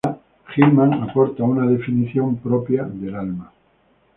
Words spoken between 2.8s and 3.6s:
del alma.